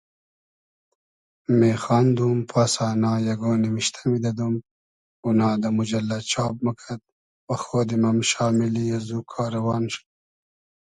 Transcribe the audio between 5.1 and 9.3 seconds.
اونا دۂ موجئللۂ چاب موکئد وخۉدیم ام شامیلی از او